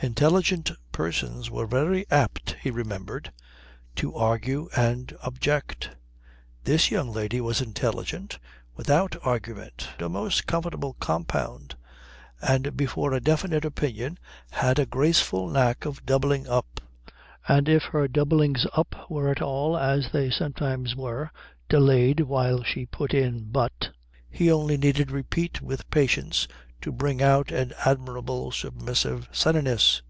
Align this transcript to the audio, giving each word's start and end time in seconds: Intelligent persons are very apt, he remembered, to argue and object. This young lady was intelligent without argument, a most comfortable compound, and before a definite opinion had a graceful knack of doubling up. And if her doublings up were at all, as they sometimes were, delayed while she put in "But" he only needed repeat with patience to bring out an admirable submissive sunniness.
Intelligent 0.00 0.70
persons 0.92 1.48
are 1.50 1.66
very 1.66 2.06
apt, 2.08 2.56
he 2.62 2.70
remembered, 2.70 3.32
to 3.96 4.14
argue 4.14 4.68
and 4.76 5.12
object. 5.24 5.90
This 6.62 6.92
young 6.92 7.10
lady 7.10 7.40
was 7.40 7.60
intelligent 7.60 8.38
without 8.76 9.16
argument, 9.26 9.88
a 9.98 10.08
most 10.08 10.46
comfortable 10.46 10.94
compound, 11.00 11.74
and 12.40 12.76
before 12.76 13.12
a 13.12 13.20
definite 13.20 13.64
opinion 13.64 14.20
had 14.52 14.78
a 14.78 14.86
graceful 14.86 15.48
knack 15.50 15.84
of 15.84 16.06
doubling 16.06 16.46
up. 16.46 16.80
And 17.48 17.68
if 17.68 17.82
her 17.86 18.06
doublings 18.06 18.68
up 18.74 19.10
were 19.10 19.28
at 19.32 19.42
all, 19.42 19.76
as 19.76 20.10
they 20.12 20.30
sometimes 20.30 20.94
were, 20.94 21.32
delayed 21.68 22.20
while 22.20 22.62
she 22.62 22.86
put 22.86 23.12
in 23.12 23.50
"But" 23.50 23.90
he 24.38 24.52
only 24.52 24.76
needed 24.76 25.10
repeat 25.10 25.60
with 25.60 25.90
patience 25.90 26.46
to 26.80 26.92
bring 26.92 27.20
out 27.20 27.50
an 27.50 27.72
admirable 27.84 28.52
submissive 28.52 29.28
sunniness. 29.32 30.00